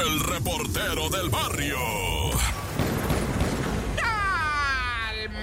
[0.00, 1.78] el reportero del barrio.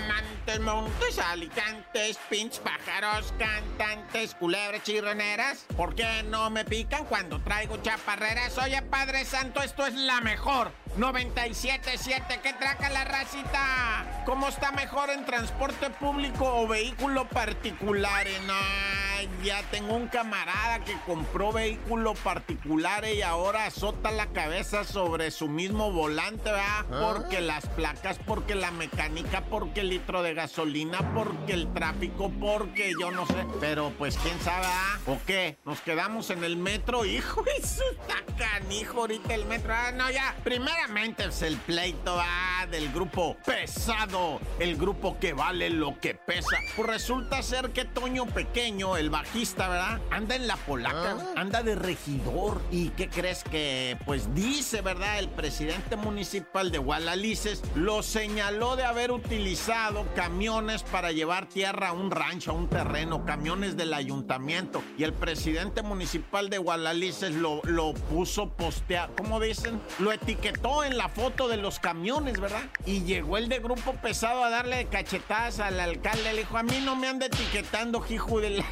[0.07, 5.65] Montes, montes, alicantes, pinch, pájaros, cantantes, culebras, chirroneras.
[5.77, 8.57] ¿Por qué no me pican cuando traigo chaparreras?
[8.57, 10.71] Oye, Padre Santo, esto es la mejor.
[10.97, 14.23] 97.7, ¿qué traca la racita?
[14.25, 18.25] ¿Cómo está mejor en transporte público o vehículo particular?
[18.27, 18.98] Ay,
[19.43, 25.47] ya tengo un camarada que compró vehículo particular y ahora azota la cabeza sobre su
[25.47, 26.85] mismo volante, ¿verdad?
[26.89, 32.93] Porque las placas, porque la mecánica, porque el litro de gasolina, porque el tráfico, porque
[32.99, 33.45] yo no sé.
[33.59, 34.99] Pero pues quién sabe, ¿ah?
[35.07, 35.57] ¿O qué?
[35.65, 37.05] ¿Nos quedamos en el metro?
[37.09, 39.73] Hijo, eso está canijo ahorita el metro.
[39.73, 40.35] Ah, no, ya.
[40.43, 44.39] Primeramente es el pleito ah, del grupo pesado.
[44.59, 46.57] El grupo que vale lo que pesa.
[46.75, 49.99] Pues resulta ser que Toño Pequeño, el bajista, ¿verdad?
[50.11, 52.61] Anda en la polaca, anda de regidor.
[52.71, 53.97] ¿Y qué crees que?
[54.05, 55.19] Pues dice, ¿verdad?
[55.19, 61.93] El presidente municipal de Gualalices lo señaló de haber utilizado camiones para llevar tierra a
[61.93, 64.83] un rancho, a un terreno, camiones del ayuntamiento.
[64.97, 69.81] Y el presidente municipal de Gualalices lo, lo puso postear, ¿cómo dicen?
[69.99, 72.63] Lo etiquetó en la foto de los camiones, ¿verdad?
[72.85, 76.33] Y llegó el de grupo pesado a darle cachetadas al alcalde.
[76.33, 78.63] Le dijo, a mí no me anda etiquetando, hijo del...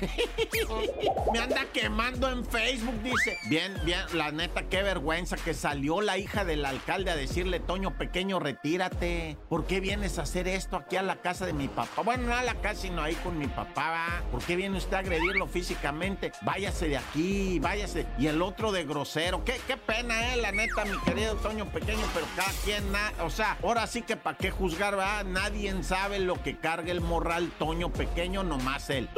[1.32, 3.38] me anda quemando en Facebook, dice.
[3.50, 7.98] Bien, bien, la neta, qué vergüenza que salió la hija del alcalde a decirle, Toño
[7.98, 9.38] Pequeño, retírate.
[9.50, 12.02] ¿Por qué vienes a hacer esto aquí a la casa de mi papá?
[12.04, 14.24] Bueno, no a la casa, sino ahí con mi papá, ¿va?
[14.32, 16.32] ¿Por qué viene usted a agredirlo físicamente?
[16.42, 18.06] Váyase de aquí, váyase.
[18.18, 19.44] Y el otro de grosero.
[19.44, 22.84] Qué, qué pena, eh, la neta, mi querido Toño Pequeño, pero cada quien,
[23.22, 25.24] o sea, ahora sí que para qué juzgar, ¿va?
[25.24, 29.10] Nadie sabe lo que carga el morral Toño Pequeño, nomás él.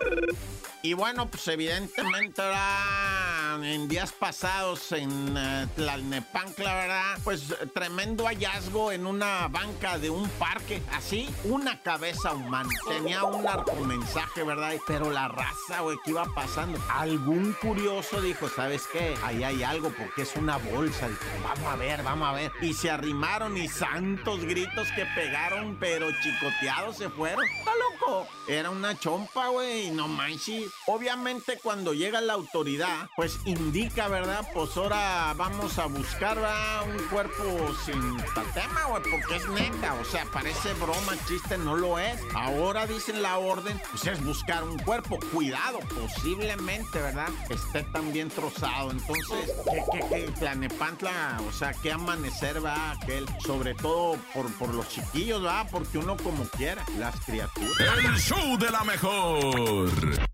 [0.00, 0.38] Woo!
[0.88, 3.62] Y bueno, pues evidentemente ¿verdad?
[3.62, 7.18] en días pasados en eh, Tlalnepantla, ¿verdad?
[7.24, 12.70] Pues tremendo hallazgo en una banca de un parque, así, una cabeza humana.
[12.88, 14.76] Tenía un narcomensaje, ¿verdad?
[14.86, 16.78] Pero la raza, güey, ¿qué iba pasando?
[16.88, 19.14] Algún curioso dijo, ¿sabes qué?
[19.24, 21.06] Ahí hay algo porque es una bolsa.
[21.06, 22.52] Dijo, vamos a ver, vamos a ver.
[22.62, 27.44] Y se arrimaron y santos gritos que pegaron, pero chicoteados se fueron.
[27.44, 28.26] ¡Está loco!
[28.46, 30.77] Era una chompa, güey, no manches.
[30.86, 34.46] Obviamente cuando llega la autoridad, pues indica, ¿verdad?
[34.54, 36.88] Pues ahora vamos a buscar, ¿verdad?
[36.88, 39.94] Un cuerpo sin tatema, güey, porque es neta.
[39.94, 42.18] O sea, parece broma, chiste, no lo es.
[42.34, 45.18] Ahora dicen la orden, pues es buscar un cuerpo.
[45.32, 47.28] Cuidado, posiblemente, ¿verdad?
[47.50, 48.90] Esté también trozado.
[48.90, 50.32] Entonces, ¿qué, qué, qué?
[50.38, 53.26] Tlanepantla, o sea, qué amanecer va aquel.
[53.44, 55.66] Sobre todo por, por los chiquillos, ¿va?
[55.70, 57.98] Porque uno como quiera, las criaturas.
[57.98, 59.90] El show de la mejor.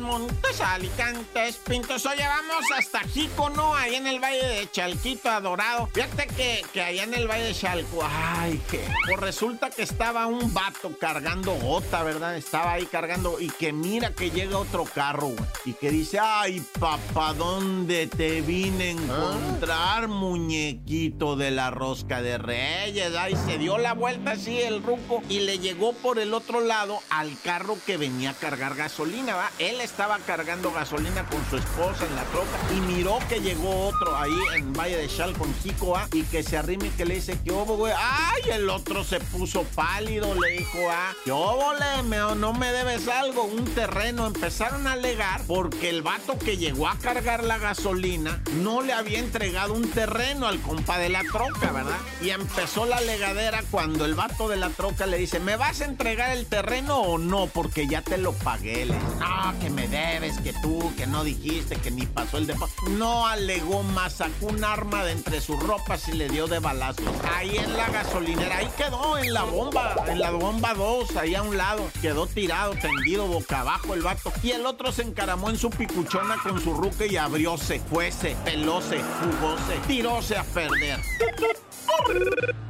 [0.00, 2.06] montes, alicantes, pintos.
[2.06, 3.74] Oye, vamos hasta Jico, ¿no?
[3.74, 5.88] Ahí en el Valle de Chalquito, adorado.
[5.92, 8.82] Fíjate que, que allá en el Valle de Chalco, ay, que...
[9.06, 12.36] Pues resulta que estaba un vato cargando gota, ¿verdad?
[12.36, 15.44] Estaba ahí cargando y que mira que llega otro carro, güey.
[15.66, 22.38] Y que dice, ay, papá, ¿dónde te vine a encontrar, muñequito de la rosca de
[22.38, 23.14] reyes?
[23.14, 27.00] Ay, se dio la vuelta así el ruco y le llegó por el otro lado
[27.10, 29.50] al carro que venía a cargar gasolina, ¿va?
[29.58, 34.16] Él estaba cargando gasolina con su esposa en la troca y miró que llegó otro
[34.16, 36.08] ahí en Valle de Chal con Jico, ¿ah?
[36.12, 37.92] Y que se arrime y que le dice, ¿qué hubo, güey?
[37.96, 38.42] ¡Ay!
[38.52, 41.12] El otro se puso pálido, le dijo, ¿ah?
[41.24, 42.02] ¿Qué hubo, le?
[42.36, 43.44] ¿No me debes algo?
[43.44, 44.26] Un terreno.
[44.26, 49.18] Empezaron a alegar porque el vato que llegó a cargar la gasolina no le había
[49.18, 51.98] entregado un terreno al compa de la troca, ¿verdad?
[52.20, 55.86] Y empezó la legadera cuando el vato de la troca le dice, ¿me vas a
[55.86, 57.46] entregar el terreno o no?
[57.46, 58.86] Porque ya te lo pagué.
[58.86, 62.82] Le no, que me debes, que tú, que no dijiste, que ni pasó el depósito.
[62.90, 67.04] No alegó más, sacó un arma de entre sus ropas y le dio de balazos.
[67.34, 71.42] Ahí en la gasolinera, ahí quedó, en la bomba, en la bomba 2, ahí a
[71.42, 71.88] un lado.
[72.00, 74.32] Quedó tirado, tendido, boca abajo el vato.
[74.42, 79.00] Y el otro se encaramó en su picuchona con su ruque y abrióse, fuese, pelóse,
[79.00, 81.00] jugóse, tiróse a perder.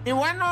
[0.05, 0.45] Y bueno,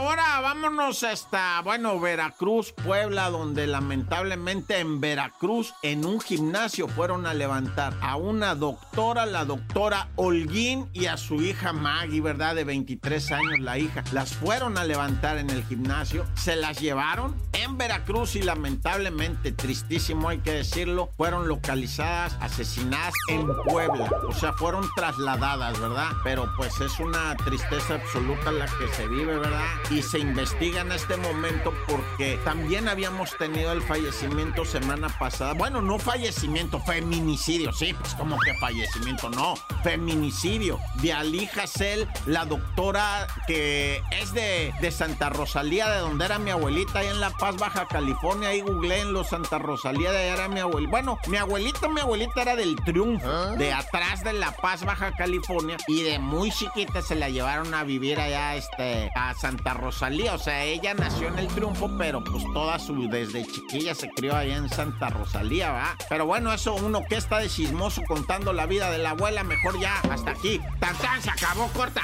[0.00, 7.34] ahora vámonos hasta, bueno, Veracruz, Puebla, donde lamentablemente en Veracruz, en un gimnasio, fueron a
[7.34, 12.54] levantar a una doctora, la doctora Holguín, y a su hija Maggie, ¿verdad?
[12.54, 14.02] De 23 años, la hija.
[14.12, 20.30] Las fueron a levantar en el gimnasio, se las llevaron en Veracruz y lamentablemente, tristísimo
[20.30, 24.10] hay que decirlo, fueron localizadas, asesinadas en Puebla.
[24.26, 26.08] O sea, fueron trasladadas, ¿verdad?
[26.24, 29.66] Pero pues es una tristeza absoluta la que se vive, ¿verdad?
[29.90, 35.52] Y se investiga en este momento porque también habíamos tenido el fallecimiento semana pasada.
[35.54, 42.44] Bueno, no fallecimiento, feminicidio, sí, pues como que fallecimiento, no, feminicidio de Ali Hassel, la
[42.44, 47.30] doctora que es de, de Santa Rosalía, de donde era mi abuelita, ahí en La
[47.30, 50.90] Paz, Baja California, ahí googleé en los Santa Rosalía, de ahí era mi abuelita.
[50.90, 53.54] Bueno, mi abuelita, mi abuelita era del Triunfo, ¿Ah?
[53.56, 57.82] de atrás de La Paz, Baja California, y de muy chiquita se la llevaron a
[57.82, 60.34] vivir allá este, a Santa Rosalía.
[60.34, 64.36] O sea, ella nació en el Triunfo, pero pues toda su, desde chiquilla se crió
[64.36, 65.96] allá en Santa Rosalía, ¿va?
[66.08, 69.80] Pero bueno, eso uno que está de chismoso contando la vida de la abuela, mejor
[69.80, 70.60] ya hasta aquí.
[70.78, 72.02] Tan tan se acabó, corta.